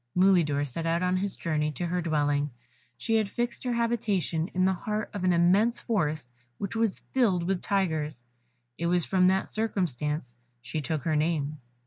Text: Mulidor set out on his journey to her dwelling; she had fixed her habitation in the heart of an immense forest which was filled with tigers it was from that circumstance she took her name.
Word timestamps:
Mulidor 0.17 0.65
set 0.65 0.87
out 0.87 1.03
on 1.03 1.17
his 1.17 1.35
journey 1.35 1.71
to 1.73 1.85
her 1.85 2.01
dwelling; 2.01 2.49
she 2.97 3.17
had 3.17 3.29
fixed 3.29 3.63
her 3.63 3.73
habitation 3.73 4.47
in 4.47 4.65
the 4.65 4.73
heart 4.73 5.11
of 5.13 5.23
an 5.23 5.31
immense 5.31 5.79
forest 5.79 6.31
which 6.57 6.75
was 6.75 7.01
filled 7.11 7.43
with 7.43 7.61
tigers 7.61 8.23
it 8.79 8.87
was 8.87 9.05
from 9.05 9.27
that 9.27 9.47
circumstance 9.47 10.35
she 10.59 10.81
took 10.81 11.03
her 11.03 11.15
name. 11.15 11.59